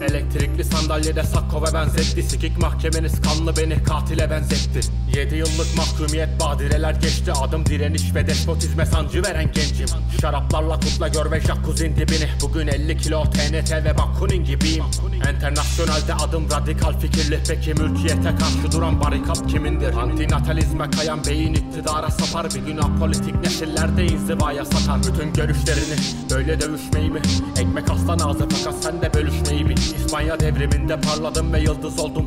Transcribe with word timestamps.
Elektrikli 0.00 0.64
sandalyede 0.64 1.22
sakko 1.22 1.62
ve 1.62 1.74
benzetti. 1.74 2.22
Sikik 2.22 2.58
mahkemeniz 2.58 3.20
kanlı 3.20 3.56
beni 3.56 3.82
katile 3.82 4.30
benzetti. 4.30 4.80
7 5.16 5.36
yıllık 5.36 5.76
mahkumiyet 5.76 6.40
badireler 6.40 6.92
geçti. 6.92 7.32
Adım 7.32 7.66
direniş 7.66 8.14
ve 8.14 8.26
despotizme 8.26 8.86
sancı 8.86 9.22
veren 9.22 9.52
gencim. 9.52 9.86
Şaraplarla 10.20 10.74
kutla 10.80 11.08
gör 11.08 11.30
ve 11.30 11.40
jacuzzi'nin 11.40 11.96
dibini. 11.96 12.28
Bugün 12.42 12.66
50 12.66 12.96
kilo 12.96 13.24
TNT 13.24 13.72
ve 13.84 13.98
Bakunin 13.98 14.44
gibiyim. 14.44 14.84
Enternasyonelde 15.28 16.14
adım 16.14 16.50
radikal 16.50 17.00
fikirli. 17.00 17.38
Peki 17.48 17.74
mülkiyete 17.74 18.34
karşı 18.38 18.72
duran 18.72 19.00
barikat 19.00 19.46
kimindir? 19.46 19.94
Antinatalizme 19.94 20.90
kayan 20.90 21.24
beyin 21.24 21.54
iktidara 21.54 22.10
sapar. 22.10 22.46
Bir 22.54 22.66
gün 22.66 22.78
apolitik 22.78 23.34
nesillerde 23.34 24.06
inzivaya 24.06 24.64
satar. 24.64 24.98
Bütün 24.98 25.32
görüşlerini 25.32 25.96
böyle 26.30 26.60
dövüşmeyi 26.60 27.10
mi? 27.10 27.22
Ekmek 27.58 27.90
aslan 27.90 28.18
ağzı 28.18 28.48
fakat 28.48 28.84
sen 28.84 29.02
de 29.02 29.14
bölüşmeyi 29.14 29.68
bil 29.68 29.85
İspanya 29.94 30.40
devriminde 30.40 31.00
parladım 31.00 31.52
ve 31.52 31.60
yıldız 31.60 31.98
oldum. 31.98 32.26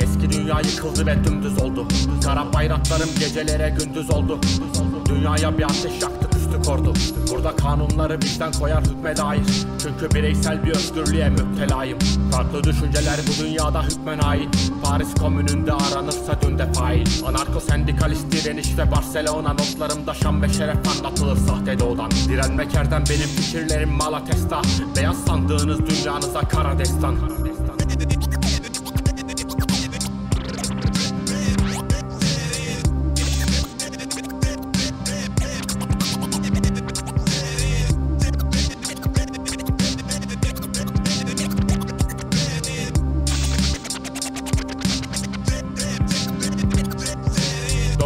Eski 0.00 0.32
dünya 0.32 0.60
yıkıldı 0.60 1.06
ve 1.06 1.24
dümdüz 1.24 1.62
oldu 1.62 1.88
Kara 2.24 2.52
bayraklarım 2.52 3.08
gecelere 3.18 3.74
gündüz 3.78 4.10
oldu. 4.10 4.38
Dünyaya 5.08 5.58
bir 5.58 5.64
ateş 5.64 6.02
yaktık 6.02 6.33
üstü 6.54 6.70
kordu 6.70 6.92
Burada 7.30 7.56
kanunları 7.56 8.22
bizden 8.22 8.52
koyar 8.52 8.84
hükme 8.84 9.16
dair. 9.16 9.42
Çünkü 9.82 10.14
bireysel 10.14 10.64
bir 10.64 10.70
özgürlüğe 10.70 11.28
müptelayım. 11.28 11.98
Farklı 12.32 12.64
düşünceler 12.64 13.20
bu 13.28 13.44
dünyada 13.44 13.82
hükmen 13.82 14.18
ait 14.18 14.72
Paris 14.84 15.14
komününde 15.14 15.72
aranırsa 15.72 16.38
dün 16.42 16.58
de 16.58 16.72
fail. 16.72 17.06
Anarko 17.26 17.60
sendikalist 17.60 18.32
direniş 18.32 18.78
ve 18.78 18.90
Barcelona 18.90 19.52
Notlarımda 19.52 20.14
şan 20.14 20.42
ve 20.42 20.48
şeref 20.48 20.76
anlatılır 20.88 21.36
sahte 21.36 21.78
doğudan. 21.78 22.10
Direnmek 22.10 22.74
erdem 22.74 23.04
benim 23.10 23.28
fikirlerim 23.28 23.90
Malatesta. 23.90 24.62
Beyaz 24.96 25.16
sandığınız 25.16 25.80
dünyanıza 25.86 26.40
kara 26.40 26.78
destan 26.78 27.16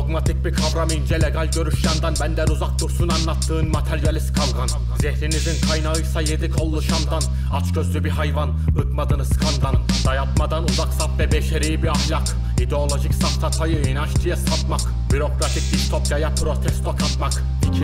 Dogmatik 0.09 0.45
bir 0.45 0.55
kavram 0.55 0.91
ince 0.91 1.23
legal 1.23 1.51
görüş 1.51 1.85
yandan. 1.85 2.15
Benden 2.21 2.47
uzak 2.47 2.81
dursun 2.81 3.09
anlattığın 3.09 3.71
materyalist 3.71 4.33
kavgan. 4.33 4.69
Zehrinizin 5.01 5.69
kaynağıysa 5.69 6.21
yedi 6.21 6.51
kollu 6.51 6.83
şamdan. 6.83 7.23
Aç 7.53 7.73
gözlü 7.73 8.05
bir 8.05 8.11
hayvan 8.11 8.51
bıkmadınız 8.77 9.31
kandan 9.39 9.83
Dayatmadan 10.07 10.65
uzak 10.65 10.93
saf 10.93 11.19
ve 11.19 11.33
beşeri 11.33 11.83
bir 11.83 11.89
ahlak. 11.89 12.37
İdeolojik 12.61 13.15
saftatayı 13.15 13.83
inanç 13.83 14.25
diye 14.25 14.37
satmak 14.37 14.81
Bürokratik 15.13 15.73
distopyaya 15.73 16.35
protesto 16.35 16.97
katmak 16.97 17.33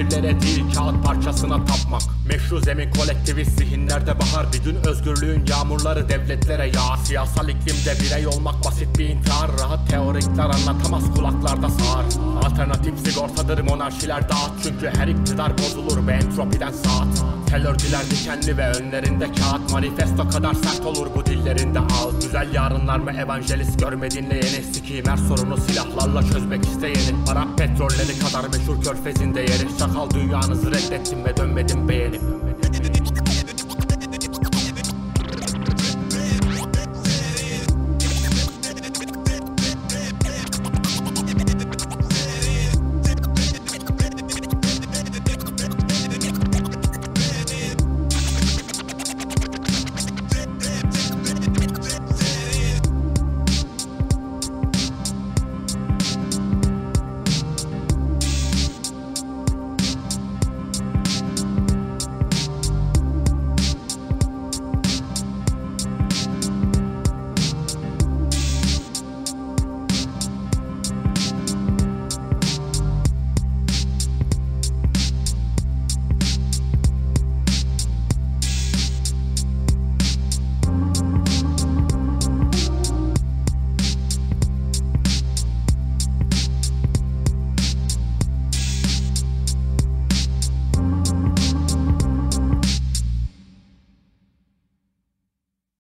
Fikirlere 0.05 0.41
değil 0.41 0.65
kağıt 0.75 1.05
parçasına 1.05 1.65
tapmak. 1.65 2.03
Meşru 2.29 2.61
zemin 2.61 2.91
kolektivist 2.91 3.59
zihinlerde 3.59 4.21
bahar. 4.21 4.53
Bir 4.53 4.65
gün 4.65 4.77
özgürlüğün 4.89 5.47
yağmurları 5.47 6.09
devletlere 6.09 6.67
yağar. 6.67 6.97
Siyasal 7.05 7.49
iklimde 7.49 7.95
birey 8.01 8.27
olmak 8.27 8.65
basit 8.65 8.99
bir 8.99 9.09
intihar. 9.09 9.51
Rahat 9.61 9.91
teorikler 9.91 10.45
anlatamaz 10.45 11.15
kulaklarda 11.15 11.69
sağır 11.69 12.05
Alternatif 12.45 12.99
sigortadır 12.99 13.61
monarşiler 13.61 14.23
dağıt. 14.23 14.53
Çünkü 14.63 14.93
her 14.99 15.09
iktidar 15.09 15.53
bozulur 15.59 16.07
ve 16.07 16.13
entropiden 16.13 16.73
saat. 16.73 17.25
Terörcüler 17.47 18.11
dikenli 18.11 18.57
ve 18.57 18.69
önlerinde 18.69 19.25
kağıt. 19.33 19.73
Manifesto 19.73 20.29
kadar 20.29 20.55
sert 20.55 20.87
olur 20.87 21.07
bu 21.17 21.27
dillerinde 21.27 21.79
ağıt. 21.79 22.23
Güzel 22.23 22.55
yarınlar 22.55 22.99
mı 22.99 23.13
evangelist 23.13 23.79
görmedin 23.79 24.25
yeni? 24.31 24.75
Sikiyim 24.75 25.05
sorunu 25.29 25.57
silahlarla 25.57 26.23
çözmek 26.23 26.65
isteyeni 26.65 27.15
Arap 27.29 27.59
petrolleri 27.59 28.19
kadar 28.19 28.49
meşhur 28.49 28.83
körfezinde 28.83 29.41
yeri 29.41 29.79
Çakal 29.95 30.11
dünyanızı 30.11 30.71
reddettim 30.71 31.25
ve 31.25 31.37
dönmedim 31.37 31.89
beğenip 31.89 32.21